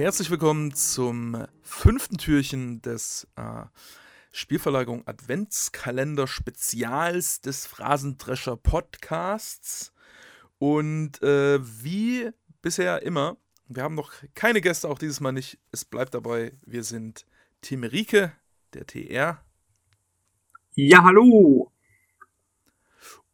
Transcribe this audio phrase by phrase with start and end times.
[0.00, 3.64] Herzlich willkommen zum fünften Türchen des äh,
[4.32, 9.92] Spielverlagerung Adventskalender Spezials des Phrasendrescher Podcasts.
[10.56, 12.30] Und äh, wie
[12.62, 13.36] bisher immer,
[13.68, 15.58] wir haben noch keine Gäste, auch dieses Mal nicht.
[15.70, 17.26] Es bleibt dabei, wir sind
[17.60, 18.32] Tim Rieke,
[18.72, 19.44] der TR.
[20.76, 21.70] Ja, hallo.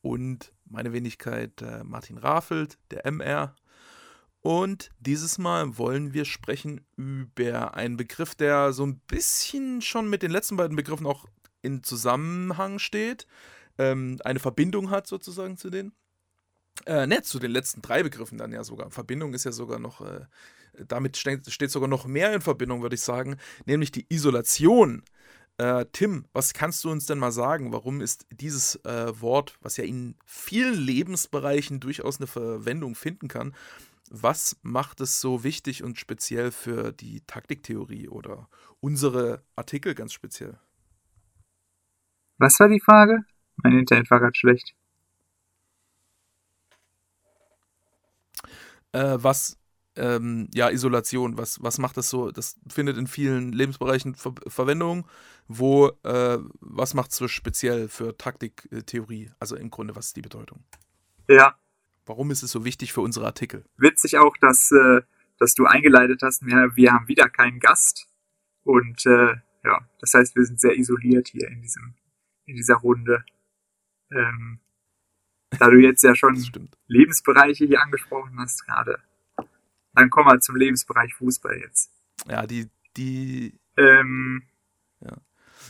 [0.02, 3.54] Und meine Wenigkeit äh, Martin Rafelt, der MR.
[4.46, 10.22] Und dieses Mal wollen wir sprechen über einen Begriff, der so ein bisschen schon mit
[10.22, 11.24] den letzten beiden Begriffen auch
[11.62, 13.26] in Zusammenhang steht,
[13.76, 15.94] ähm, eine Verbindung hat sozusagen zu denen.
[16.84, 18.92] Äh, ne, zu den letzten drei Begriffen dann ja sogar.
[18.92, 20.26] Verbindung ist ja sogar noch, äh,
[20.86, 25.02] damit steht, steht sogar noch mehr in Verbindung, würde ich sagen, nämlich die Isolation.
[25.58, 27.72] Äh, Tim, was kannst du uns denn mal sagen?
[27.72, 33.52] Warum ist dieses äh, Wort, was ja in vielen Lebensbereichen durchaus eine Verwendung finden kann,
[34.10, 38.48] was macht es so wichtig und speziell für die Taktiktheorie oder
[38.80, 40.58] unsere Artikel ganz speziell?
[42.38, 43.24] Was war die Frage?
[43.56, 44.74] Mein Internet war gerade schlecht.
[48.92, 49.58] Äh, was,
[49.96, 52.30] ähm, ja, Isolation, was, was macht das so?
[52.30, 55.08] Das findet in vielen Lebensbereichen Ver Verwendung.
[55.48, 59.30] Wo, äh, was macht es so speziell für Taktiktheorie?
[59.38, 60.64] Also im Grunde, was ist die Bedeutung?
[61.28, 61.56] Ja,
[62.06, 63.64] Warum ist es so wichtig für unsere Artikel?
[63.76, 65.02] Witzig auch, dass, äh,
[65.38, 68.06] dass du eingeleitet hast, wir, wir haben wieder keinen Gast.
[68.62, 71.94] Und äh, ja, das heißt, wir sind sehr isoliert hier in diesem,
[72.46, 73.24] in dieser Runde.
[74.12, 74.60] Ähm,
[75.58, 76.40] da du jetzt ja schon
[76.86, 79.00] Lebensbereiche hier angesprochen hast gerade.
[79.92, 81.90] Dann kommen wir zum Lebensbereich Fußball jetzt.
[82.28, 83.58] Ja, die, die.
[83.76, 84.42] Ähm,
[85.00, 85.16] ja.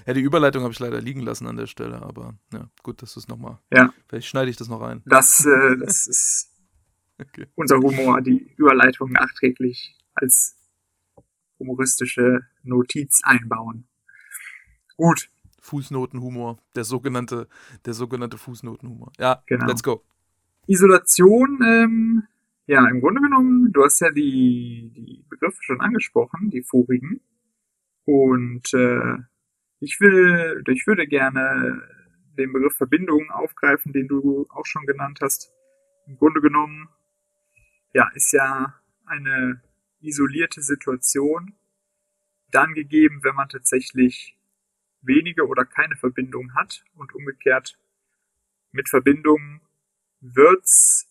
[0.06, 3.14] Ja, die Überleitung habe ich leider liegen lassen an der Stelle, aber ja, gut, dass
[3.14, 3.58] du es nochmal.
[3.72, 3.92] Ja.
[4.08, 5.02] Vielleicht schneide ich das noch ein.
[5.06, 6.52] Das, äh, das ist
[7.20, 7.46] okay.
[7.54, 10.56] unser Humor, die Überleitung nachträglich als
[11.58, 13.86] humoristische Notiz einbauen.
[14.96, 15.30] Gut.
[15.60, 17.48] Fußnotenhumor, der sogenannte,
[17.84, 19.12] der sogenannte Fußnotenhumor.
[19.18, 19.66] Ja, genau.
[19.66, 20.04] let's go.
[20.68, 22.22] Isolation, ähm,
[22.66, 27.20] ja, im Grunde genommen, du hast ja die, die Begriffe schon angesprochen, die vorigen.
[28.04, 29.18] Und äh,
[29.80, 31.82] ich will, ich würde gerne
[32.36, 35.52] den Begriff Verbindung aufgreifen, den du auch schon genannt hast.
[36.06, 36.88] Im Grunde genommen,
[37.92, 38.74] ja, ist ja
[39.06, 39.62] eine
[40.00, 41.54] isolierte Situation
[42.50, 44.38] dann gegeben, wenn man tatsächlich
[45.02, 47.78] wenige oder keine Verbindung hat und umgekehrt
[48.72, 49.60] mit Verbindungen
[50.20, 51.08] wird's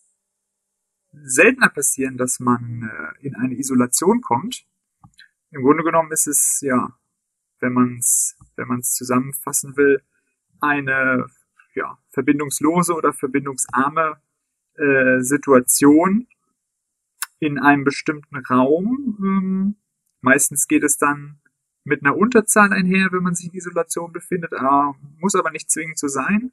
[1.12, 4.66] seltener passieren, dass man äh, in eine Isolation kommt.
[5.52, 6.98] Im Grunde genommen ist es ja
[7.66, 10.02] wenn man es wenn man's zusammenfassen will,
[10.62, 11.26] eine
[11.74, 14.18] ja, verbindungslose oder verbindungsarme
[14.76, 16.28] äh, Situation
[17.40, 19.18] in einem bestimmten Raum.
[19.22, 19.76] Ähm,
[20.22, 21.40] meistens geht es dann
[21.84, 26.00] mit einer Unterzahl einher, wenn man sich in Isolation befindet, äh, muss aber nicht zwingend
[26.00, 26.52] so sein,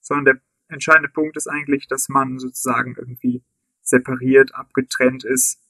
[0.00, 3.42] sondern der entscheidende Punkt ist eigentlich, dass man sozusagen irgendwie
[3.82, 5.60] separiert, abgetrennt ist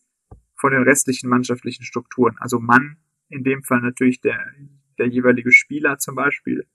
[0.57, 2.37] von den restlichen mannschaftlichen Strukturen.
[2.41, 2.97] Also Mann
[3.29, 4.41] in dem Fall natürlich der,
[4.99, 6.67] der jeweilige Spieler zum Beispiel,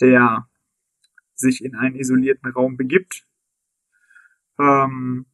[0.00, 0.48] der
[1.34, 3.26] sich in einen isolierten Raum begibt.
[4.58, 5.26] Ähm,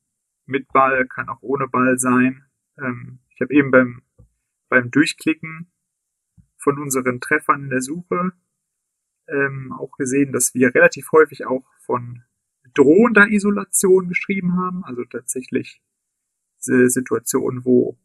[0.46, 2.44] mit Ball, kann auch ohne Ball sein.
[2.78, 4.02] Ähm, ich habe eben beim,
[4.68, 5.70] beim Durchklicken
[6.56, 8.32] von unseren Treffern in der Suche
[9.28, 12.22] ähm, auch gesehen, dass wir relativ häufig auch von
[12.74, 15.82] drohender Isolation geschrieben haben, also tatsächlich
[16.60, 17.98] Situationen, wo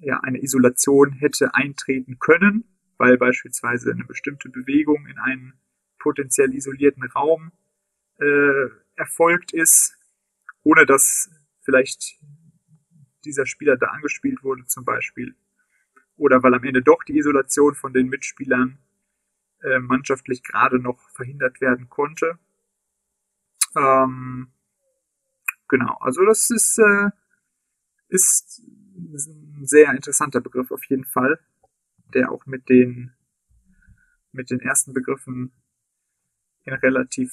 [0.00, 2.64] ja, eine Isolation hätte eintreten können,
[3.00, 5.54] weil beispielsweise eine bestimmte Bewegung in einen
[5.98, 7.50] potenziell isolierten Raum
[8.18, 9.96] äh, erfolgt ist,
[10.64, 11.30] ohne dass
[11.62, 12.18] vielleicht
[13.24, 15.34] dieser Spieler da angespielt wurde zum Beispiel.
[16.18, 18.78] Oder weil am Ende doch die Isolation von den Mitspielern
[19.62, 22.38] äh, mannschaftlich gerade noch verhindert werden konnte.
[23.78, 24.52] Ähm,
[25.68, 27.08] genau, also das ist, äh,
[28.08, 28.62] ist
[28.94, 31.40] ein sehr interessanter Begriff auf jeden Fall,
[32.14, 33.12] der auch mit den,
[34.32, 35.52] mit den ersten Begriffen
[36.64, 37.32] in relativ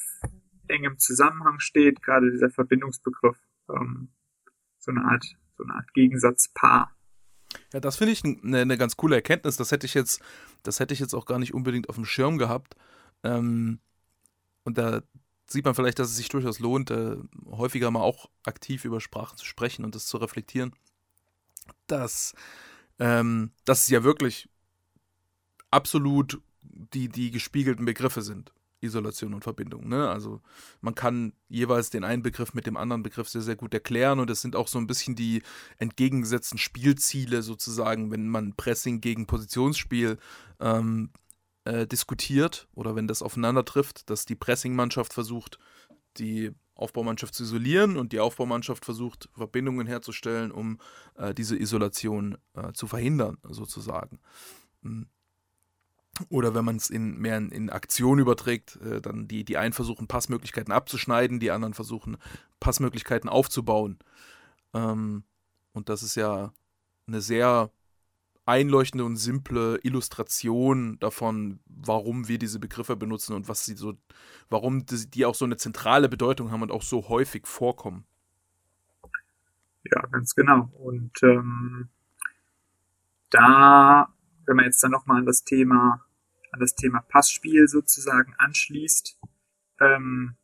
[0.67, 3.37] engem Zusammenhang steht, gerade dieser Verbindungsbegriff,
[3.69, 4.09] ähm,
[4.79, 5.25] so eine Art,
[5.57, 6.93] so eine Art Gegensatzpaar.
[7.73, 9.57] Ja, das finde ich eine, eine, ganz coole Erkenntnis.
[9.57, 10.21] Das hätte ich jetzt,
[10.63, 12.75] das hätte ich jetzt auch gar nicht unbedingt auf dem Schirm gehabt.
[13.23, 13.79] Ähm,
[14.63, 15.01] und da
[15.45, 19.37] sieht man vielleicht, dass es sich durchaus lohnt, äh, häufiger mal auch aktiv über Sprachen
[19.37, 20.73] zu sprechen und das zu reflektieren
[21.87, 22.33] dass,
[22.99, 24.49] ähm, dass es ja wirklich
[25.71, 28.51] absolut die, die gespiegelten Begriffe sind.
[28.79, 29.87] Isolation und Verbindung.
[29.87, 30.07] Ne?
[30.07, 30.41] Also
[30.81, 34.29] man kann jeweils den einen Begriff mit dem anderen Begriff sehr, sehr gut erklären und
[34.29, 35.41] es sind auch so ein bisschen die
[35.77, 40.17] entgegengesetzten Spielziele sozusagen, wenn man Pressing gegen Positionsspiel
[40.59, 41.09] ähm,
[41.65, 45.57] äh, diskutiert oder wenn das aufeinander trifft, dass die Pressing-Mannschaft versucht,
[46.17, 50.79] die Aufbaumannschaft zu isolieren und die Aufbaumannschaft versucht, Verbindungen herzustellen, um
[51.15, 54.19] äh, diese Isolation äh, zu verhindern, sozusagen.
[54.83, 55.07] Hm.
[56.29, 59.73] Oder wenn man es in, mehr in, in, Aktion überträgt, äh, dann die, die einen
[59.73, 62.17] versuchen, Passmöglichkeiten abzuschneiden, die anderen versuchen,
[62.59, 63.99] Passmöglichkeiten aufzubauen.
[64.73, 65.23] Ähm,
[65.73, 66.53] und das ist ja
[67.07, 67.71] eine sehr
[68.45, 73.97] einleuchtende und simple Illustration davon, warum wir diese Begriffe benutzen und was sie so,
[74.49, 78.05] warum die auch so eine zentrale Bedeutung haben und auch so häufig vorkommen.
[79.83, 80.71] Ja, ganz genau.
[80.79, 81.89] Und ähm,
[83.29, 84.13] da,
[84.45, 86.05] wenn man jetzt dann nochmal an das Thema,
[86.57, 89.19] an das Thema Passspiel sozusagen anschließt,
[89.79, 90.35] ähm,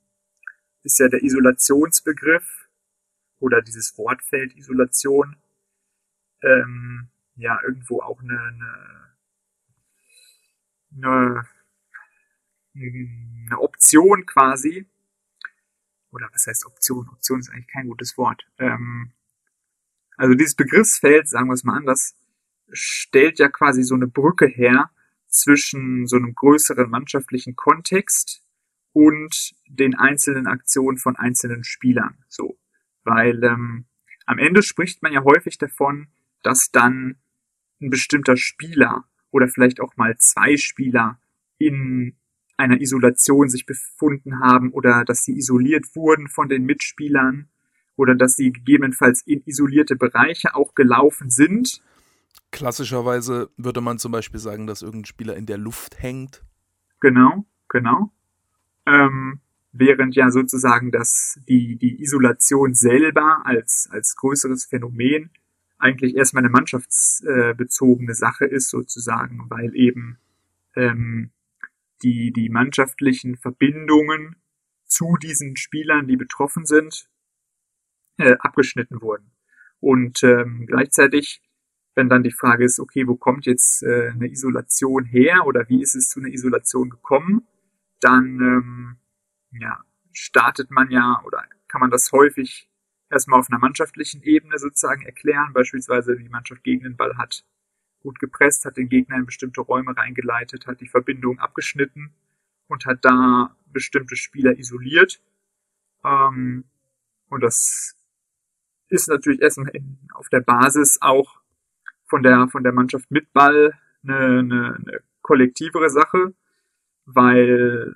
[0.83, 2.69] ist ja der Isolationsbegriff
[3.39, 5.35] oder dieses Wortfeld Isolation
[6.43, 8.39] ähm, ja irgendwo auch eine,
[10.95, 11.47] eine,
[12.75, 14.85] eine, Option quasi.
[16.11, 17.09] Oder was heißt Option?
[17.09, 18.45] Option ist eigentlich kein gutes Wort.
[18.59, 19.13] Ähm,
[20.15, 22.15] also dieses Begriffsfeld, sagen wir es mal anders,
[22.71, 24.91] stellt ja quasi so eine Brücke her
[25.33, 28.43] zwischen so einem größeren mannschaftlichen Kontext
[28.93, 32.17] und den einzelnen Aktionen von einzelnen Spielern.
[32.29, 32.57] So,
[33.03, 33.85] weil ähm,
[34.25, 36.07] am Ende spricht man ja häufig davon,
[36.43, 37.17] dass dann
[37.81, 41.19] ein bestimmter Spieler oder vielleicht auch mal zwei Spieler
[41.57, 42.15] in
[42.55, 47.49] einer Isolation sich befunden haben oder dass sie isoliert wurden von den Mitspielern
[47.95, 51.81] oder dass sie gegebenenfalls in isolierte Bereiche auch gelaufen sind.
[52.53, 56.45] Klassischerweise würde man zum Beispiel sagen, dass irgendein Spieler in der Luft hängt.
[56.99, 58.13] Genau, genau.
[58.85, 59.41] Ähm,
[59.71, 65.31] während ja sozusagen das, die, die Isolation selber als, als größeres Phänomen
[65.79, 70.19] eigentlich erstmal eine mannschaftsbezogene Sache ist sozusagen, weil eben
[70.75, 71.31] ähm,
[72.03, 74.35] die, die mannschaftlichen Verbindungen
[74.85, 77.09] zu diesen Spielern, die betroffen sind,
[78.17, 79.31] äh, abgeschnitten wurden.
[79.79, 81.41] Und ähm, gleichzeitig,
[81.95, 85.81] wenn dann die Frage ist, okay, wo kommt jetzt äh, eine Isolation her oder wie
[85.81, 87.47] ist es zu einer Isolation gekommen,
[87.99, 88.97] dann ähm,
[89.51, 89.79] ja,
[90.11, 92.69] startet man ja oder kann man das häufig
[93.09, 97.45] erstmal auf einer mannschaftlichen Ebene sozusagen erklären, beispielsweise die Mannschaft gegen den Ball hat
[98.01, 102.13] gut gepresst, hat den Gegner in bestimmte Räume reingeleitet, hat die Verbindung abgeschnitten
[102.67, 105.21] und hat da bestimmte Spieler isoliert.
[106.03, 106.65] Ähm,
[107.29, 107.95] und das
[108.89, 109.71] ist natürlich erstmal
[110.13, 111.42] auf der Basis auch
[112.13, 113.73] von der, von der Mannschaft mit Ball
[114.03, 116.35] eine, eine, eine kollektivere Sache,
[117.05, 117.95] weil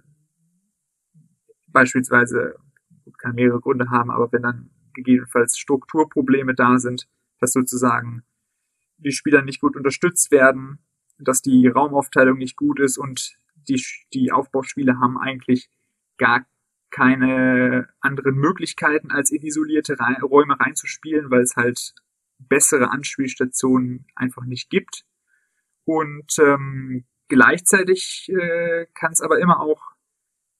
[1.68, 2.56] beispielsweise,
[3.20, 7.08] kann mehrere Gründe haben, aber wenn dann gegebenenfalls Strukturprobleme da sind,
[7.40, 8.24] dass sozusagen
[8.98, 10.80] die Spieler nicht gut unterstützt werden,
[11.20, 13.38] dass die Raumaufteilung nicht gut ist und
[13.70, 13.86] die,
[14.16, 15.70] die Aufbauspiele haben eigentlich
[16.18, 16.48] gar
[16.90, 21.94] keine anderen Möglichkeiten, als in isolierte Räume reinzuspielen, weil es halt
[22.40, 25.06] bessere Anspielstationen einfach nicht gibt.
[25.86, 29.82] Und ähm, gleichzeitig äh, kann es aber immer auch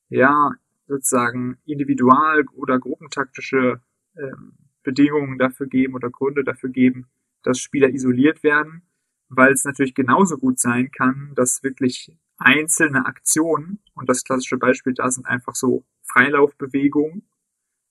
[0.10, 0.52] ja
[0.88, 3.82] sozusagen individual oder gruppentaktische
[4.18, 7.08] ähm, Bedingungen dafür geben oder Gründe dafür geben,
[7.44, 8.84] dass Spieler isoliert werden,
[9.28, 14.94] weil es natürlich genauso gut sein kann, dass wirklich einzelne Aktionen, und das klassische Beispiel
[14.94, 17.28] da sind einfach so Freilaufbewegungen,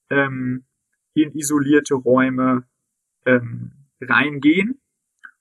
[0.09, 0.64] ähm,
[1.14, 2.64] in isolierte Räume
[3.26, 4.80] ähm, reingehen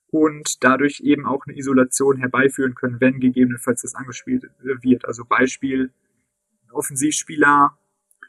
[0.08, 5.04] und dadurch eben auch eine Isolation herbeiführen können, wenn gegebenenfalls das angespielt wird.
[5.06, 5.92] Also Beispiel,
[6.70, 7.78] Offensivspieler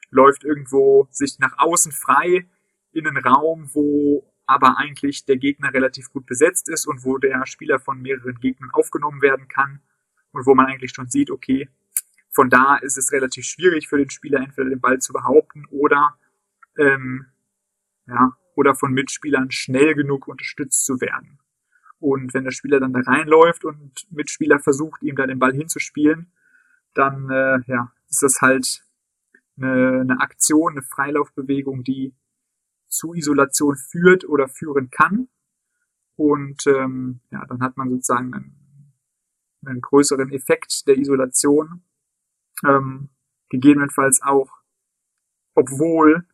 [0.10, 2.48] läuft irgendwo sich nach außen frei
[2.92, 7.46] in einen Raum, wo aber eigentlich der Gegner relativ gut besetzt ist und wo der
[7.46, 9.82] Spieler von mehreren Gegnern aufgenommen werden kann
[10.32, 11.70] und wo man eigentlich schon sieht, okay,
[12.32, 16.18] von da ist es relativ schwierig für den Spieler entweder den Ball zu behaupten oder
[16.78, 17.26] ähm,
[18.08, 21.40] ja oder von Mitspielern schnell genug unterstützt zu werden.
[22.00, 26.32] Und wenn der Spieler dann da reinläuft und Mitspieler versucht, ihm da den Ball hinzuspielen,
[26.96, 28.84] dann äh, ja, ist das halt
[29.58, 32.16] eine, eine Aktion, eine Freilaufbewegung, die
[32.88, 35.28] zu Isolation führt oder führen kann.
[36.16, 38.94] Und ähm, ja, dann hat man sozusagen einen,
[39.64, 41.84] einen größeren Effekt der Isolation.
[42.66, 43.10] Ähm,
[43.50, 44.50] gegebenenfalls auch,
[45.54, 46.26] obwohl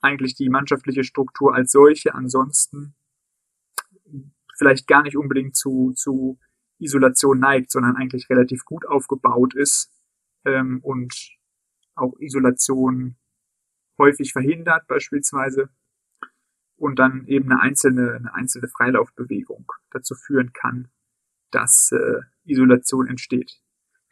[0.00, 2.94] eigentlich die mannschaftliche Struktur als solche ansonsten
[4.56, 6.38] vielleicht gar nicht unbedingt zu, zu
[6.78, 9.92] Isolation neigt, sondern eigentlich relativ gut aufgebaut ist,
[10.44, 11.14] ähm, und
[11.94, 13.16] auch Isolation
[13.98, 15.70] häufig verhindert beispielsweise
[16.76, 20.90] und dann eben eine einzelne, eine einzelne Freilaufbewegung dazu führen kann,
[21.50, 23.60] dass äh, Isolation entsteht.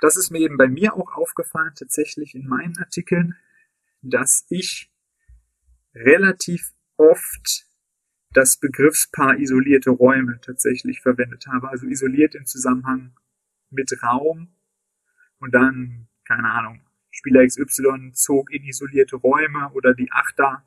[0.00, 3.36] Das ist mir eben bei mir auch aufgefallen, tatsächlich in meinen Artikeln,
[4.02, 4.92] dass ich
[5.96, 7.66] relativ oft
[8.32, 11.70] das Begriffspaar isolierte Räume tatsächlich verwendet habe.
[11.70, 13.14] Also isoliert im Zusammenhang
[13.70, 14.54] mit Raum
[15.38, 20.64] und dann, keine Ahnung, Spieler XY zog in isolierte Räume oder die Achter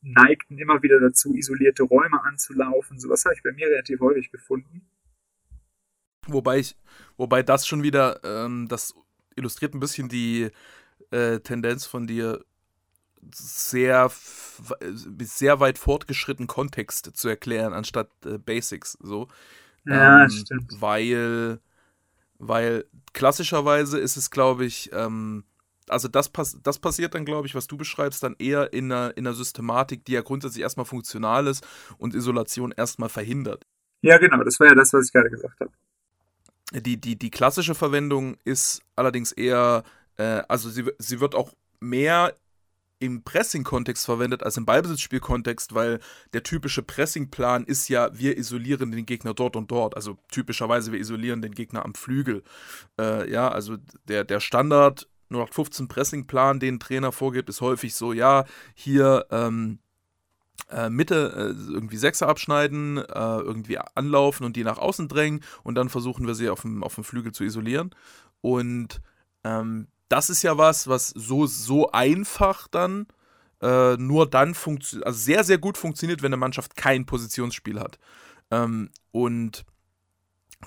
[0.00, 2.98] neigten immer wieder dazu, isolierte Räume anzulaufen.
[2.98, 4.90] Sowas habe ich bei mir relativ häufig gefunden.
[6.26, 6.76] Wobei ich,
[7.16, 8.94] wobei das schon wieder, ähm, das
[9.36, 10.50] illustriert ein bisschen die
[11.10, 12.44] äh, Tendenz von dir,
[13.30, 14.10] sehr,
[15.20, 18.98] sehr weit fortgeschritten Kontext zu erklären, anstatt äh, Basics.
[19.00, 19.28] So.
[19.84, 20.80] Ja, ähm, stimmt.
[20.80, 21.60] Weil,
[22.38, 25.44] weil klassischerweise ist es, glaube ich, ähm,
[25.88, 29.16] also das, pass das passiert dann, glaube ich, was du beschreibst, dann eher in einer,
[29.16, 31.66] in einer Systematik, die ja grundsätzlich erstmal funktional ist
[31.98, 33.66] und Isolation erstmal verhindert.
[34.02, 35.70] Ja, genau, das war ja das, was ich gerade gesagt habe.
[36.72, 39.84] Die, die, die klassische Verwendung ist allerdings eher,
[40.16, 42.34] äh, also sie, sie wird auch mehr
[43.02, 45.98] im Pressing-Kontext verwendet als im Ballbesitzspiel-Kontext, weil
[46.32, 49.96] der typische Pressing-Plan ist ja, wir isolieren den Gegner dort und dort.
[49.96, 52.44] Also typischerweise, wir isolieren den Gegner am Flügel.
[52.98, 58.44] Äh, ja, also der, der Standard 0815 Pressing-Plan, den Trainer vorgibt, ist häufig so, ja,
[58.74, 59.80] hier ähm,
[60.70, 65.74] äh, Mitte äh, irgendwie Sechser abschneiden, äh, irgendwie anlaufen und die nach außen drängen und
[65.74, 67.90] dann versuchen wir sie auf dem, auf dem Flügel zu isolieren.
[68.42, 69.00] Und
[69.42, 73.06] ähm, das ist ja was, was so, so einfach dann
[73.62, 77.98] äh, nur dann funktioniert, also sehr, sehr gut funktioniert, wenn eine Mannschaft kein Positionsspiel hat.
[78.50, 79.64] Ähm, und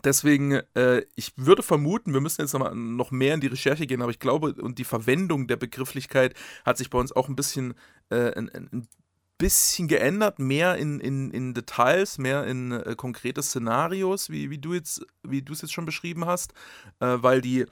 [0.04, 4.10] deswegen, äh, ich würde vermuten, wir müssen jetzt noch mehr in die Recherche gehen, aber
[4.10, 6.34] ich glaube, und die Verwendung der Begrifflichkeit
[6.66, 7.76] hat sich bei uns auch ein bisschen,
[8.10, 8.88] äh, ein, ein
[9.38, 14.74] bisschen geändert, mehr in, in, in Details, mehr in äh, konkrete Szenarios, wie, wie du
[14.74, 16.54] jetzt, es jetzt schon beschrieben hast,
[17.00, 17.66] äh, weil die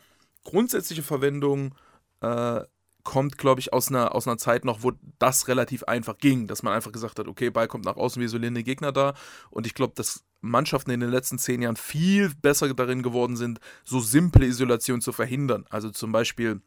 [0.44, 1.76] grundsätzliche Verwendung
[2.22, 2.62] äh,
[3.04, 6.64] kommt, glaube ich, aus einer, aus einer Zeit noch, wo das relativ einfach ging, dass
[6.64, 9.14] man einfach gesagt hat, okay, Ball kommt nach außen, wir isolieren den Gegner da.
[9.50, 13.60] Und ich glaube, dass Mannschaften in den letzten zehn Jahren viel besser darin geworden sind,
[13.84, 15.66] so simple Isolation zu verhindern.
[15.70, 16.62] Also zum Beispiel,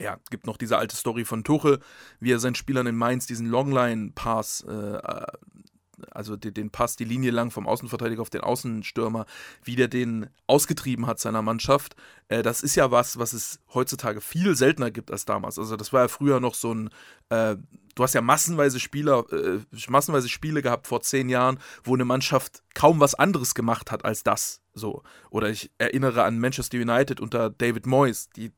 [0.00, 1.80] ja, gibt noch diese alte Story von Tuchel,
[2.20, 5.26] wie er seinen Spielern in Mainz diesen Longline-Pass äh,
[6.10, 9.26] also den, Pass die Linie lang vom Außenverteidiger auf den Außenstürmer,
[9.64, 11.96] wie der den ausgetrieben hat seiner Mannschaft.
[12.28, 15.58] Äh, das ist ja was, was es heutzutage viel seltener gibt als damals.
[15.58, 16.90] Also das war ja früher noch so ein,
[17.30, 17.56] äh,
[17.94, 22.62] du hast ja massenweise Spieler, äh, massenweise Spiele gehabt vor zehn Jahren, wo eine Mannschaft
[22.74, 24.60] kaum was anderes gemacht hat als das.
[24.74, 25.02] So.
[25.30, 28.52] Oder ich erinnere an Manchester United unter David Moyes, die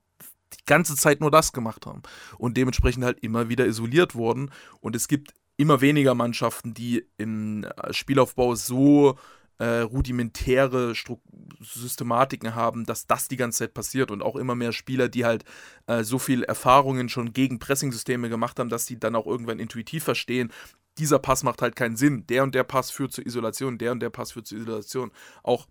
[0.54, 2.02] die ganze Zeit nur das gemacht haben
[2.38, 4.50] und dementsprechend halt immer wieder isoliert wurden.
[4.80, 9.16] Und es gibt immer weniger Mannschaften, die im äh, Spielaufbau so
[9.58, 11.20] äh, rudimentäre Stru
[11.60, 15.44] Systematiken haben, dass das die ganze Zeit passiert und auch immer mehr Spieler, die halt
[15.86, 20.04] äh, so viel Erfahrungen schon gegen Pressing-Systeme gemacht haben, dass sie dann auch irgendwann intuitiv
[20.04, 20.52] verstehen,
[20.98, 22.26] dieser Pass macht halt keinen Sinn.
[22.26, 25.10] Der und der Pass führt zur Isolation, der und der Pass führt zur Isolation.
[25.42, 25.66] Auch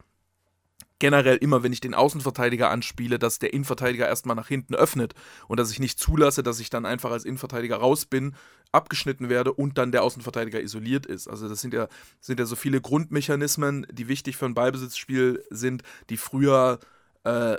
[1.00, 5.14] generell immer, wenn ich den Außenverteidiger anspiele, dass der Innenverteidiger erstmal nach hinten öffnet
[5.48, 8.36] und dass ich nicht zulasse, dass ich dann einfach als Innenverteidiger raus bin,
[8.72, 11.28] abgeschnitten werde und dann der Außenverteidiger isoliert ist.
[11.28, 11.88] Also das sind ja,
[12.20, 16.80] sind ja so viele Grundmechanismen, die wichtig für ein Ballbesitzspiel sind, die früher
[17.24, 17.58] äh,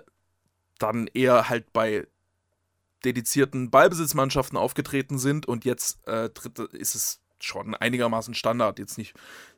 [0.79, 2.07] dann eher halt bei
[3.05, 6.31] dedizierten Ballbesitzmannschaften aufgetreten sind und jetzt äh,
[6.73, 8.79] ist es schon einigermaßen Standard.
[8.79, 9.15] Jetzt nicht,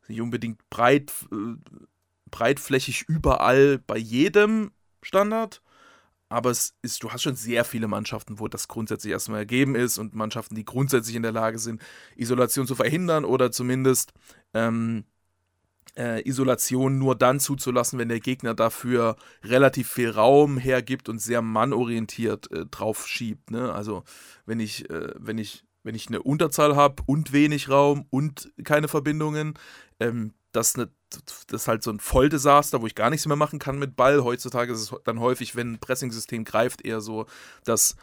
[0.09, 1.57] nicht unbedingt breit äh,
[2.31, 5.63] breitflächig überall bei jedem Standard.
[6.29, 9.99] Aber es ist, du hast schon sehr viele Mannschaften, wo das grundsätzlich erstmal ergeben ist
[9.99, 11.81] und Mannschaften, die grundsätzlich in der Lage sind,
[12.17, 14.13] Isolation zu verhindern oder zumindest
[14.53, 15.05] ähm,
[15.97, 21.43] äh, Isolation nur dann zuzulassen, wenn der Gegner dafür relativ viel Raum hergibt und sehr
[21.43, 23.51] mannorientiert äh, drauf schiebt.
[23.51, 23.73] Ne?
[23.73, 24.05] Also
[24.47, 28.89] wenn ich, äh, wenn ich, wenn ich eine Unterzahl habe und wenig Raum und keine
[28.89, 29.55] Verbindungen,
[30.01, 30.91] ähm, das, eine,
[31.47, 34.25] das ist halt so ein Volldesaster, wo ich gar nichts mehr machen kann mit Ball.
[34.25, 37.27] Heutzutage ist es dann häufig, wenn ein Pressing-System greift, eher so,
[37.65, 37.95] dass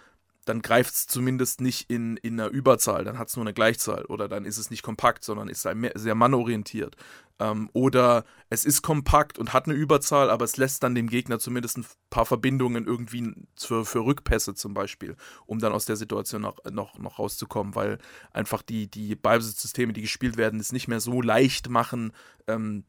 [0.46, 4.06] dann greift es zumindest nicht in, in einer Überzahl, dann hat es nur eine Gleichzahl
[4.06, 6.96] oder dann ist es nicht kompakt, sondern ist sehr mannorientiert.
[7.40, 11.40] Ähm, oder es ist kompakt und hat eine Überzahl, aber es lässt dann dem Gegner
[11.40, 16.42] zumindest ein paar Verbindungen irgendwie für, für Rückpässe zum Beispiel, um dann aus der Situation
[16.42, 17.98] noch, noch, noch rauszukommen, weil
[18.32, 22.14] einfach die, die Ballbesitzsysteme, die gespielt werden, es nicht mehr so leicht machen,
[22.48, 22.84] ähm,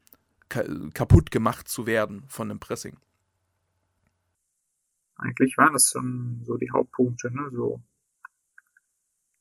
[0.47, 2.97] kaputt gemacht zu werden von einem Pressing.
[5.17, 7.49] Eigentlich waren das schon so die Hauptpunkte, ne?
[7.51, 7.81] So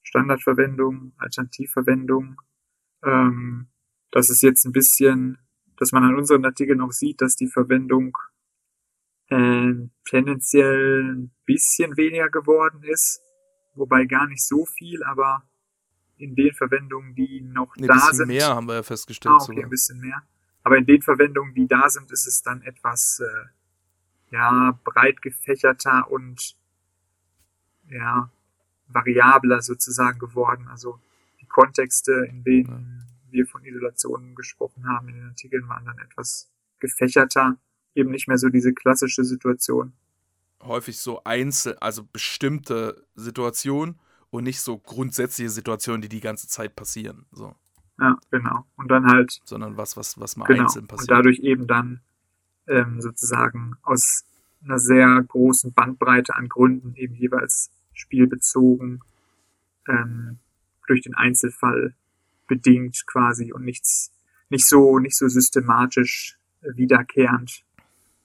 [0.02, 2.40] Standardverwendung, Alternativverwendung.
[3.02, 3.69] Ähm,
[4.11, 5.38] das ist jetzt ein bisschen,
[5.76, 8.16] dass man an unseren Artikeln auch sieht, dass die Verwendung
[9.28, 9.73] äh,
[10.04, 13.23] tendenziell ein bisschen weniger geworden ist,
[13.75, 15.43] wobei gar nicht so viel, aber
[16.16, 19.33] in den Verwendungen, die noch Nee, da bisschen sind, mehr haben wir ja festgestellt.
[19.33, 19.64] ah, okay, sogar.
[19.64, 20.23] ein bisschen mehr.
[20.62, 23.49] Aber in den Verwendungen, die da sind, ist es dann etwas äh,
[24.31, 26.57] ja breit gefächerter und
[27.90, 28.31] ja
[28.88, 30.69] variabler sozusagen geworden.
[30.69, 30.99] Also
[31.40, 36.50] die Kontexte, in denen wir von Isolationen gesprochen haben in den Artikeln, waren dann etwas
[36.81, 37.57] gefächerter.
[37.95, 39.93] Eben nicht mehr so diese klassische Situation.
[40.62, 43.99] häufig so einzel, also bestimmte Situationen
[44.31, 47.54] und nicht so grundsätzliche Situationen, die die ganze Zeit passieren, so,
[48.00, 48.66] Ja, genau.
[48.76, 50.62] Und dann halt sondern was, was, was mal Genau.
[50.62, 51.11] einzeln Und passiert.
[51.11, 52.00] dadurch eben dann
[52.66, 54.25] ähm, sozusagen aus
[54.64, 59.00] einer sehr großen Bandbreite an Gründen eben jeweils spielbezogen
[59.88, 60.38] ähm,
[60.87, 61.94] durch den Einzelfall
[62.47, 64.11] bedingt quasi und nichts
[64.50, 67.64] nicht so nicht so systematisch wiederkehrend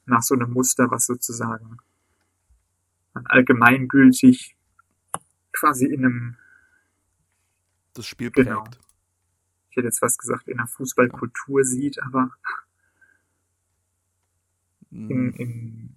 [0.05, 1.77] nach so einem Muster, was sozusagen
[3.13, 4.55] man allgemeingültig
[5.51, 6.38] quasi in einem
[7.93, 8.62] das Spiel Genau.
[8.63, 8.79] prägt.
[9.69, 12.31] ich hätte jetzt was gesagt, in einer Fußballkultur sieht, aber
[14.91, 15.96] in, Hm, in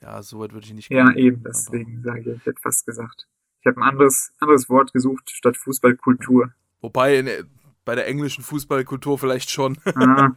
[0.00, 1.18] Ja, so weit würde ich nicht Ja, gehen.
[1.18, 3.26] eben, deswegen sage ich, ich hätte fast gesagt.
[3.60, 6.52] Ich habe ein anderes, anderes Wort gesucht statt Fußballkultur.
[6.82, 7.48] Wobei in,
[7.86, 9.78] bei der englischen Fußballkultur vielleicht schon.
[9.94, 10.32] Ah,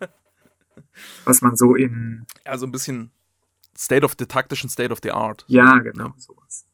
[1.25, 3.11] was man so in, ja, so ein bisschen
[3.77, 5.43] State of the taktischen State of the Art.
[5.47, 6.13] ja, genau, Ja.
[6.17, 6.65] sowas.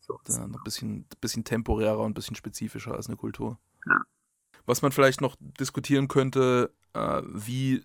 [0.00, 0.36] sowas.
[0.38, 3.58] Ja, ein bisschen, bisschen temporärer und ein bisschen spezifischer als eine Kultur.
[3.86, 4.00] Ja.
[4.66, 7.84] Was man vielleicht noch diskutieren könnte, äh, wie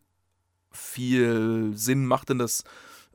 [0.76, 2.64] viel Sinn macht denn das,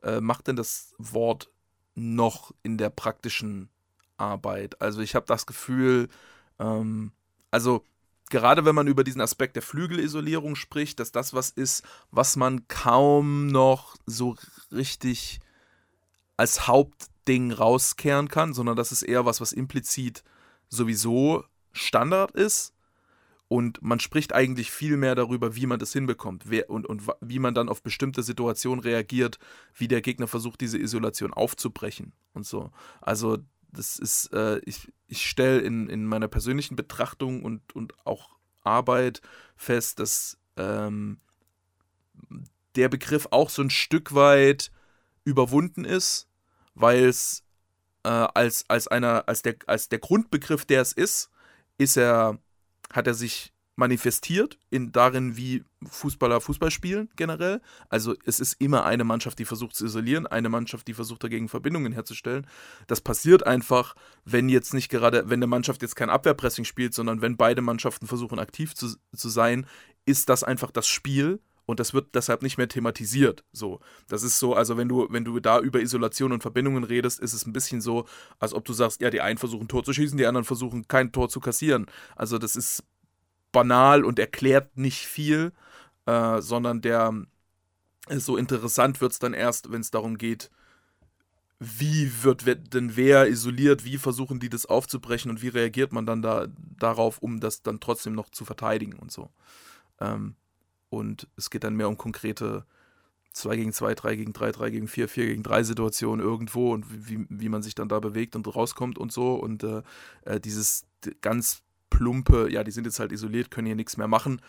[0.02, 1.50] äh, macht denn das Wort
[1.94, 3.68] noch in der praktischen
[4.16, 4.80] Arbeit?
[4.80, 6.08] Also ich habe das Gefühl,
[6.58, 7.12] ähm,
[7.50, 7.84] also
[8.30, 12.66] gerade wenn man über diesen Aspekt der Flügelisolierung spricht, dass das was ist, was man
[12.68, 14.36] kaum noch so
[14.72, 15.40] richtig
[16.36, 20.24] als Hauptding rauskehren kann, sondern das ist eher was, was implizit
[20.68, 22.72] sowieso Standard ist.
[23.52, 27.40] Und man spricht eigentlich viel mehr darüber, wie man das hinbekommt wer, und, und wie
[27.40, 29.40] man dann auf bestimmte Situationen reagiert,
[29.74, 32.70] wie der Gegner versucht, diese Isolation aufzubrechen und so.
[33.00, 33.38] Also
[33.72, 39.20] das ist, äh, ich, ich stelle in, in meiner persönlichen Betrachtung und, und auch Arbeit
[39.56, 41.18] fest, dass ähm,
[42.76, 44.70] der Begriff auch so ein Stück weit
[45.24, 46.28] überwunden ist,
[46.74, 47.42] weil es
[48.04, 51.30] äh, als, als einer, als der, als der Grundbegriff, der es ist,
[51.78, 52.38] ist er,
[52.92, 57.62] hat er sich manifestiert in darin, wie Fußballer Fußball spielen generell.
[57.88, 61.48] Also es ist immer eine Mannschaft, die versucht zu isolieren, eine Mannschaft, die versucht dagegen
[61.48, 62.46] Verbindungen herzustellen.
[62.88, 67.22] Das passiert einfach, wenn jetzt nicht gerade, wenn eine Mannschaft jetzt kein Abwehrpressing spielt, sondern
[67.22, 69.66] wenn beide Mannschaften versuchen aktiv zu, zu sein,
[70.04, 73.44] ist das einfach das Spiel und das wird deshalb nicht mehr thematisiert.
[73.52, 77.20] So, das ist so, also wenn du, wenn du da über Isolation und Verbindungen redest,
[77.20, 78.06] ist es ein bisschen so,
[78.38, 81.12] als ob du sagst, ja, die einen versuchen Tor zu schießen, die anderen versuchen kein
[81.12, 81.86] Tor zu kassieren.
[82.16, 82.84] Also das ist
[83.52, 85.52] banal und erklärt nicht viel,
[86.06, 87.14] äh, sondern der
[88.08, 90.50] so interessant wird es dann erst, wenn es darum geht,
[91.60, 96.22] wie wird denn wer isoliert, wie versuchen die das aufzubrechen und wie reagiert man dann
[96.22, 99.30] da, darauf, um das dann trotzdem noch zu verteidigen und so.
[100.00, 100.36] Ähm,
[100.90, 102.64] und es geht dann mehr um konkrete
[103.32, 107.08] 2 gegen 2, 3 gegen 3, 3 gegen 4, 4 gegen 3 Situationen irgendwo und
[107.08, 109.34] wie, wie man sich dann da bewegt und rauskommt und so.
[109.34, 109.82] Und äh,
[110.22, 110.86] äh, dieses
[111.20, 114.40] ganz plumpe, ja, die sind jetzt halt isoliert, können hier nichts mehr machen,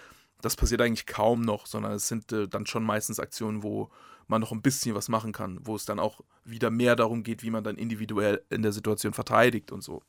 [0.42, 3.92] das passiert eigentlich kaum noch, sondern es sind äh, dann schon meistens Aktionen, wo
[4.28, 7.44] man noch ein bisschen was machen kann, wo es dann auch wieder mehr darum geht,
[7.44, 10.02] wie man dann individuell in der Situation verteidigt und so.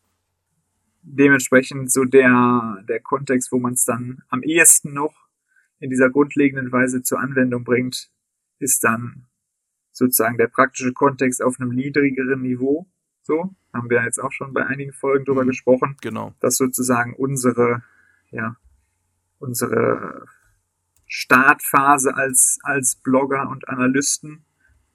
[1.03, 5.15] Dementsprechend so der, der Kontext, wo man es dann am ehesten noch
[5.83, 8.09] in dieser grundlegenden Weise zur Anwendung bringt,
[8.61, 9.27] ist dann
[9.91, 12.87] sozusagen der praktische Kontext auf einem niedrigeren Niveau.
[13.23, 15.49] So, haben wir jetzt auch schon bei einigen Folgen drüber Mhm.
[15.49, 15.97] gesprochen.
[16.01, 16.35] Genau.
[16.39, 17.83] dass sozusagen unsere,
[18.31, 18.57] ja,
[19.39, 20.27] unsere
[21.07, 24.45] Startphase als, als Blogger und Analysten,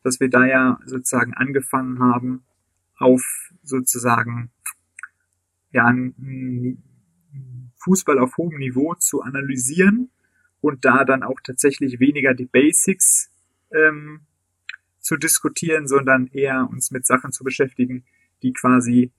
[0.04, 2.46] dass wir da ja sozusagen angefangen haben,
[2.98, 4.52] auf sozusagen,
[5.72, 5.94] ja,
[7.84, 10.12] Fußball auf hohem Niveau zu analysieren
[10.62, 13.32] und da dann auch tatsächlich weniger die Basics
[13.72, 14.22] ähm,
[15.00, 18.06] zu diskutieren, sondern eher uns mit Sachen zu beschäftigen,
[18.42, 19.12] die quasi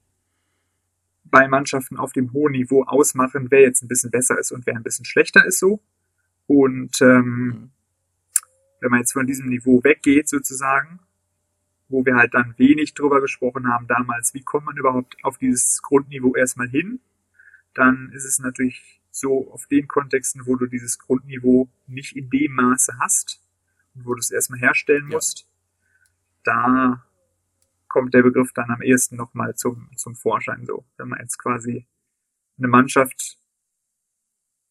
[1.23, 4.75] bei Mannschaften auf dem hohen Niveau ausmachen, wer jetzt ein bisschen besser ist und wer
[4.75, 5.81] ein bisschen schlechter ist so.
[6.47, 7.71] Und ähm, Mhm.
[8.81, 10.99] wenn man jetzt von diesem Niveau weggeht sozusagen
[11.89, 15.81] wo wir halt dann wenig drüber gesprochen haben damals, wie kommt man überhaupt auf dieses
[15.81, 16.99] Grundniveau erstmal hin,
[17.73, 22.53] dann ist es natürlich so auf den Kontexten, wo du dieses Grundniveau nicht in dem
[22.53, 23.41] Maße hast
[23.95, 25.47] und wo du es erstmal herstellen musst,
[26.43, 27.03] da
[27.87, 30.85] kommt der Begriff dann am ehesten nochmal zum, zum Vorschein so.
[30.97, 31.85] Wenn man jetzt quasi
[32.57, 33.37] eine Mannschaft,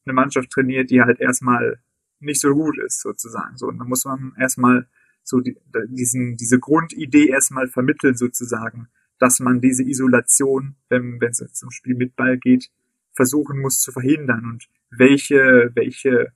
[0.04, 1.80] eine Mannschaft trainiert, die halt erstmal
[2.20, 3.56] nicht so gut ist, sozusagen.
[3.56, 4.88] So, und dann muss man erstmal
[5.22, 11.52] so die, diesen, diese Grundidee erstmal vermitteln, sozusagen, dass man diese Isolation, wenn wenn es
[11.52, 12.70] zum Spiel mit Ball geht,
[13.18, 16.32] versuchen muss zu verhindern und welche, welche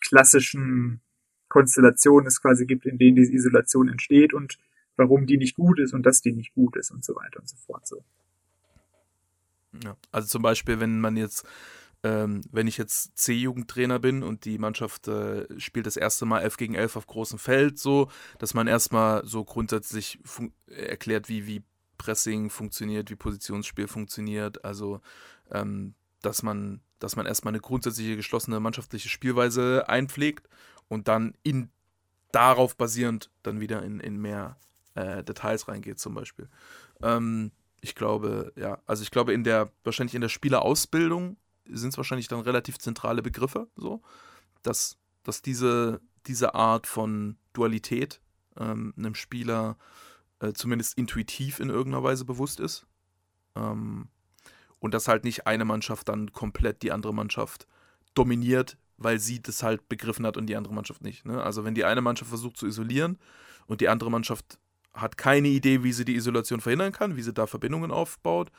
[0.00, 1.00] klassischen
[1.48, 4.56] Konstellationen es quasi gibt, in denen diese Isolation entsteht und
[4.96, 7.48] warum die nicht gut ist und dass die nicht gut ist und so weiter und
[7.48, 7.88] so fort.
[7.88, 8.04] So.
[9.82, 11.44] Ja, also zum Beispiel, wenn man jetzt,
[12.04, 16.56] ähm, wenn ich jetzt C-Jugendtrainer bin und die Mannschaft äh, spielt das erste Mal 11
[16.56, 20.20] gegen 11 auf großem Feld, so, dass man erstmal so grundsätzlich
[20.68, 21.64] erklärt, wie, wie
[21.98, 25.00] Pressing funktioniert, wie Positionsspiel funktioniert, also
[25.52, 30.48] ähm, dass man, dass man erstmal eine grundsätzliche geschlossene mannschaftliche Spielweise einpflegt
[30.88, 31.70] und dann in
[32.32, 34.56] darauf basierend dann wieder in, in mehr
[34.94, 36.48] äh, Details reingeht, zum Beispiel.
[37.02, 41.36] Ähm, ich glaube, ja, also ich glaube, in der, wahrscheinlich in der Spielerausbildung
[41.68, 44.02] sind es wahrscheinlich dann relativ zentrale Begriffe, so,
[44.62, 48.20] dass, dass diese, diese Art von Dualität
[48.58, 49.76] ähm, einem Spieler
[50.40, 52.86] äh, zumindest intuitiv in irgendeiner Weise bewusst ist.
[53.54, 54.08] Ähm,
[54.78, 57.66] und dass halt nicht eine Mannschaft dann komplett die andere Mannschaft
[58.14, 61.24] dominiert, weil sie das halt begriffen hat und die andere Mannschaft nicht.
[61.24, 61.42] Ne?
[61.42, 63.18] Also wenn die eine Mannschaft versucht zu isolieren
[63.66, 64.58] und die andere Mannschaft
[64.94, 68.50] hat keine Idee, wie sie die Isolation verhindern kann, wie sie da Verbindungen aufbaut,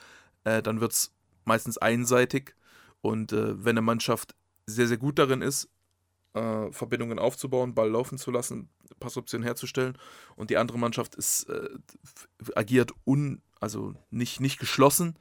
[0.44, 1.12] äh, dann wird es
[1.46, 2.56] meistens einseitig.
[3.02, 4.36] Und äh, wenn eine Mannschaft
[4.68, 5.70] sehr, sehr gut darin ist,
[6.34, 9.98] äh, Verbindungen aufzubauen, Ball laufen zu lassen, Passoptionen herzustellen,
[10.36, 11.70] und die andere Mannschaft ist, äh,
[12.56, 15.18] agiert un, also nicht, nicht geschlossen,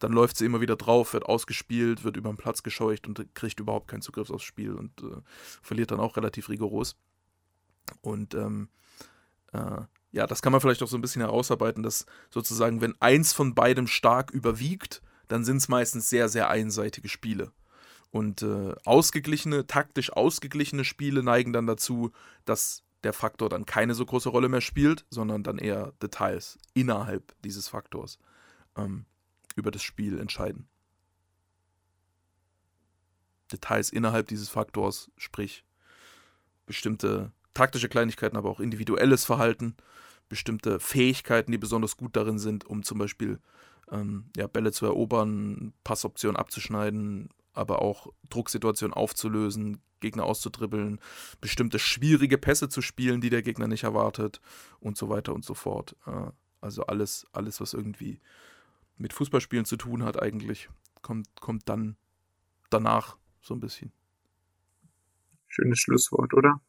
[0.00, 3.60] dann läuft sie immer wieder drauf, wird ausgespielt, wird über den Platz gescheucht und kriegt
[3.60, 5.20] überhaupt keinen Zugriff aufs Spiel und äh,
[5.62, 6.96] verliert dann auch relativ rigoros.
[8.00, 8.68] Und ähm,
[9.52, 9.82] äh,
[10.12, 13.54] ja, das kann man vielleicht auch so ein bisschen herausarbeiten, dass sozusagen, wenn eins von
[13.54, 17.52] beidem stark überwiegt, dann sind es meistens sehr, sehr einseitige Spiele.
[18.10, 22.10] Und äh, ausgeglichene, taktisch ausgeglichene Spiele neigen dann dazu,
[22.44, 27.34] dass der Faktor dann keine so große Rolle mehr spielt, sondern dann eher Details innerhalb
[27.44, 28.18] dieses Faktors
[28.76, 29.06] ähm,
[29.56, 30.68] über das Spiel entscheiden.
[33.50, 35.64] Details innerhalb dieses Faktors, sprich
[36.66, 39.76] bestimmte taktische Kleinigkeiten, aber auch individuelles Verhalten,
[40.28, 43.40] bestimmte Fähigkeiten, die besonders gut darin sind, um zum Beispiel
[43.90, 51.00] ähm, ja, Bälle zu erobern, Passoptionen abzuschneiden, aber auch Drucksituationen aufzulösen, Gegner auszudribbeln,
[51.40, 54.40] bestimmte schwierige Pässe zu spielen, die der Gegner nicht erwartet
[54.78, 55.96] und so weiter und so fort.
[56.06, 58.20] Äh, also alles, alles, was irgendwie
[59.00, 60.68] mit Fußballspielen zu tun hat, eigentlich,
[61.02, 61.96] kommt, kommt dann
[62.68, 63.92] danach so ein bisschen.
[65.48, 66.60] Schönes Schlusswort, oder?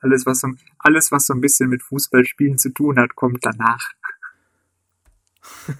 [0.00, 3.92] Alles, was so, alles, was so ein bisschen mit Fußballspielen zu tun hat, kommt danach.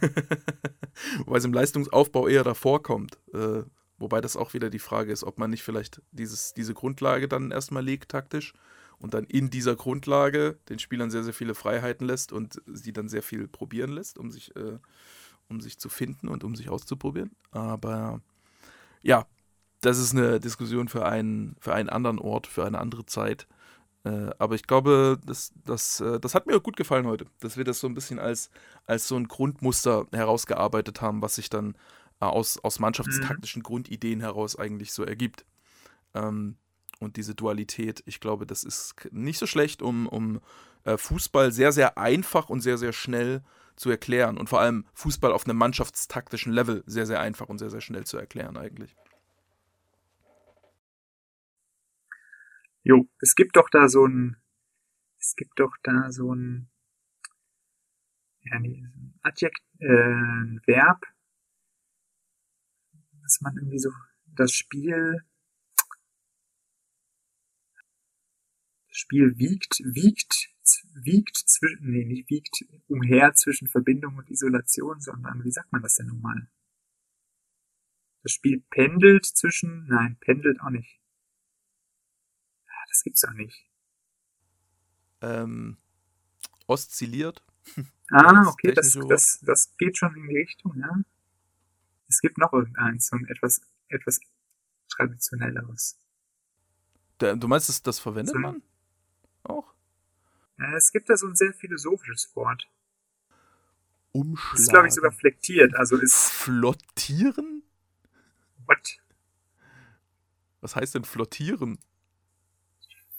[1.25, 3.19] Wobei es im Leistungsaufbau eher davor kommt.
[3.33, 3.63] Äh,
[3.99, 7.51] wobei das auch wieder die Frage ist, ob man nicht vielleicht dieses, diese Grundlage dann
[7.51, 8.53] erstmal legt, taktisch,
[8.99, 13.09] und dann in dieser Grundlage den Spielern sehr, sehr viele Freiheiten lässt und sie dann
[13.09, 14.79] sehr viel probieren lässt, um sich, äh,
[15.49, 17.31] um sich zu finden und um sich auszuprobieren.
[17.51, 18.21] Aber
[19.01, 19.25] ja,
[19.81, 23.47] das ist eine Diskussion für einen, für einen anderen Ort, für eine andere Zeit.
[24.03, 27.63] Äh, aber ich glaube, das, das, äh, das hat mir gut gefallen heute, dass wir
[27.63, 28.49] das so ein bisschen als,
[28.85, 31.75] als so ein Grundmuster herausgearbeitet haben, was sich dann
[32.19, 33.63] äh, aus, aus mannschaftstaktischen mhm.
[33.63, 35.45] Grundideen heraus eigentlich so ergibt.
[36.13, 36.57] Ähm,
[36.99, 40.41] und diese Dualität, ich glaube, das ist nicht so schlecht, um, um
[40.83, 43.43] äh, Fußball sehr, sehr einfach und sehr, sehr schnell
[43.75, 44.37] zu erklären.
[44.37, 48.05] Und vor allem Fußball auf einem mannschaftstaktischen Level sehr, sehr einfach und sehr, sehr schnell
[48.05, 48.95] zu erklären eigentlich.
[52.83, 54.37] Jo, es gibt doch da so ein,
[55.19, 56.69] es gibt doch da so ein,
[58.41, 61.05] ja, nee, ein Adjekt, äh, ein Verb,
[63.21, 63.89] dass man irgendwie so
[64.25, 65.21] das Spiel,
[68.97, 70.49] Spiel wiegt, wiegt,
[70.93, 75.95] wiegt zwischen, nee, nicht wiegt umher zwischen Verbindung und Isolation, sondern wie sagt man das
[75.95, 76.49] denn nun mal?
[78.23, 80.99] Das Spiel pendelt zwischen, nein, pendelt auch nicht
[82.97, 83.65] das gibt's doch nicht.
[85.21, 85.77] Ähm,
[86.65, 87.43] oszilliert.
[88.09, 90.89] Ah, okay, das, das, das geht schon in die Richtung, ja.
[92.07, 94.21] Es gibt noch irgendeins, so ein etwas, etwas
[94.87, 95.99] traditionelleres.
[97.17, 98.63] du meinst, das, das verwendet so, man
[99.49, 99.73] auch?
[100.59, 102.67] Ja, es gibt da so ein sehr philosophisches Wort.
[104.11, 104.51] Umschlagen.
[104.53, 105.75] Das ist, glaube ich, sogar flektiert.
[105.75, 106.31] Also ist.
[106.31, 107.63] Flottieren?
[108.65, 108.97] What?
[110.61, 111.77] Was heißt denn flottieren?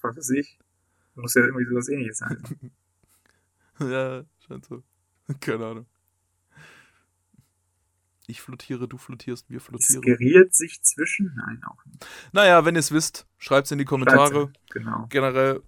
[0.02, 0.58] Was weiß ich.
[1.14, 2.72] Muss ja irgendwie sowas ähnliches sein.
[3.80, 4.82] ja, scheint so.
[5.40, 5.86] Keine Ahnung.
[8.26, 10.02] Ich flottiere, du flottierst, wir flottieren.
[10.02, 11.34] geriert sich zwischen.
[11.34, 12.06] Nein, auch nicht.
[12.32, 14.50] Naja, wenn ihr es wisst, schreibt es in die Kommentare.
[14.52, 14.60] Schreibt's.
[14.70, 15.06] Genau.
[15.08, 15.62] Generell,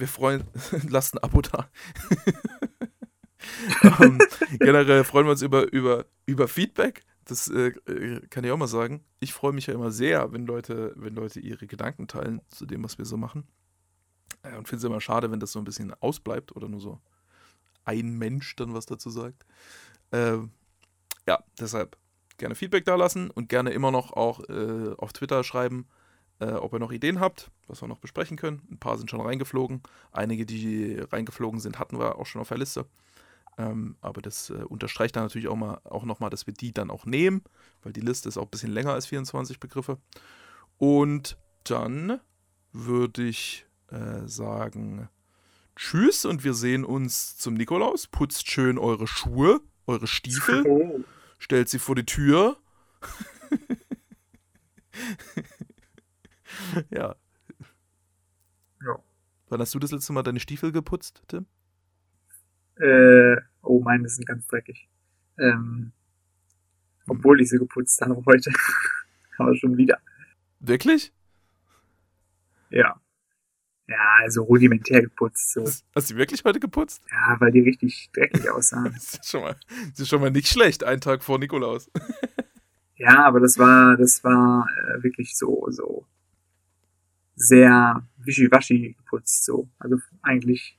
[0.00, 0.44] wir freuen,
[0.88, 1.70] lasst ein Abo da.
[4.00, 4.18] ähm,
[4.58, 7.04] generell freuen wir uns über, über, über Feedback.
[7.24, 9.04] Das äh, äh, kann ich auch mal sagen.
[9.20, 12.82] Ich freue mich ja immer sehr, wenn Leute, wenn Leute ihre Gedanken teilen zu dem,
[12.82, 13.46] was wir so machen.
[14.42, 17.00] Äh, und finde es immer schade, wenn das so ein bisschen ausbleibt oder nur so
[17.84, 19.44] ein Mensch dann was dazu sagt.
[20.12, 20.50] Ähm,
[21.26, 21.96] ja, deshalb
[22.38, 25.86] gerne Feedback da lassen und gerne immer noch auch äh, auf Twitter schreiben,
[26.40, 28.62] äh, ob ihr noch Ideen habt, was wir noch besprechen können.
[28.70, 29.82] Ein paar sind schon reingeflogen.
[30.12, 32.86] Einige, die reingeflogen sind, hatten wir auch schon auf der Liste.
[33.58, 36.90] Ähm, aber das äh, unterstreicht dann natürlich auch, mal, auch nochmal, dass wir die dann
[36.90, 37.42] auch nehmen,
[37.82, 39.98] weil die Liste ist auch ein bisschen länger als 24 Begriffe.
[40.78, 42.20] Und dann
[42.72, 45.08] würde ich äh, sagen,
[45.76, 48.06] tschüss und wir sehen uns zum Nikolaus.
[48.06, 51.04] Putzt schön eure Schuhe, eure Stiefel
[51.38, 52.56] stellt sie vor die Tür.
[56.90, 57.14] ja.
[58.84, 58.98] Ja.
[59.48, 61.46] Wann hast du das letzte Mal deine Stiefel geputzt, Tim?
[62.76, 64.88] Äh, oh, meine sind ganz dreckig.
[65.38, 65.92] Ähm,
[67.06, 68.50] obwohl ich sie geputzt habe heute.
[69.38, 69.98] Aber schon wieder.
[70.60, 71.12] Wirklich?
[72.70, 73.00] Ja.
[73.88, 75.52] Ja, also rudimentär geputzt.
[75.52, 75.62] So.
[75.62, 77.02] Hast hast du wirklich heute geputzt?
[77.10, 78.84] Ja, weil die richtig dreckig aussahen.
[78.94, 79.56] Das ist schon mal,
[79.90, 81.90] das ist schon mal nicht schlecht, einen Tag vor Nikolaus.
[82.94, 86.06] Ja, aber das war, das war äh, wirklich so, so
[87.36, 89.44] sehr wischiwaschi geputzt.
[89.44, 89.68] So.
[89.78, 90.78] Also eigentlich,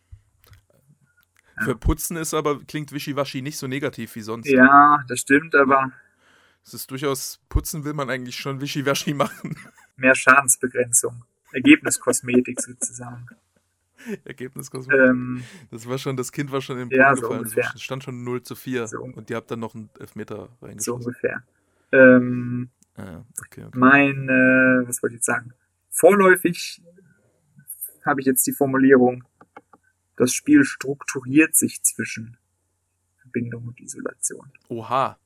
[1.57, 1.63] Ja.
[1.65, 4.47] Für Putzen ist aber, klingt Wischiwaschi nicht so negativ wie sonst.
[4.49, 5.91] ja, das stimmt, aber
[6.63, 9.55] Es ist durchaus, Putzen will man eigentlich schon Wischiwaschi machen.
[9.95, 11.23] mehr Schadensbegrenzung.
[11.53, 13.25] Ergebniskosmetik sozusagen.
[14.23, 17.39] Ergebnis Ähm, Das war schon, das Kind war schon im Ja, Brunnen so gefallen.
[17.41, 17.71] ungefähr.
[17.75, 19.01] Es stand schon 0 zu 4 So.
[19.01, 21.05] und ihr habt dann noch einen Elfmeter so reingeschossen.
[21.05, 21.43] ungefähr.
[21.91, 23.77] Ähm, Ah, okay, okay.
[23.77, 25.53] mein, äh, was wollte ich jetzt sagen?
[26.01, 26.81] Vorläufig
[28.03, 29.23] habe ich jetzt die Formulierung,
[30.17, 32.37] das Spiel strukturiert sich zwischen
[33.17, 34.51] Verbindung und Isolation.
[34.67, 35.19] Oha.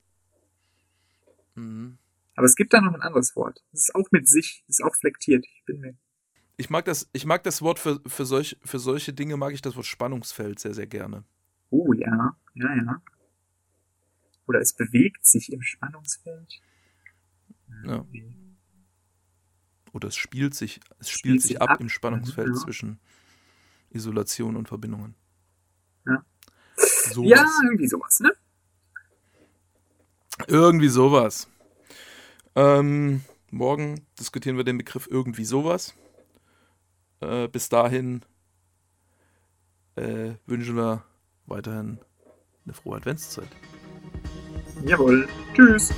[1.56, 1.98] Mhm.
[2.36, 3.64] Aber es gibt da noch ein anderes Wort.
[3.72, 5.46] Das ist auch mit sich, das ist auch flektiert.
[5.46, 5.96] Ich bin mir.
[6.58, 9.62] Ich mag das, ich mag das Wort für, für, solch, für solche Dinge, mag ich
[9.62, 11.24] das Wort Spannungsfeld sehr, sehr gerne.
[11.70, 13.02] Oh ja, ja, ja.
[14.46, 16.62] Oder es bewegt sich im Spannungsfeld.
[17.86, 18.06] Ja.
[19.96, 21.80] Oder es spielt sich, es spielt, Spielt sich ab, ab.
[21.80, 23.00] im Spannungsfeld Mhm, zwischen
[23.92, 25.16] Isolation und Verbindungen.
[26.06, 26.22] Ja.
[26.76, 28.34] So Ja, irgendwie sowas, ne?
[30.48, 31.48] Irgendwie sowas.
[32.56, 35.94] Ähm, morgen diskutieren wir den Begriff irgendwie sowas.
[37.22, 38.22] Äh, bis dahin
[39.96, 41.06] äh, wünschen wir
[41.46, 42.00] weiterhin
[42.66, 43.48] eine frohe Adventszeit.
[44.86, 45.26] Jawohl.
[45.54, 45.94] Tschüss.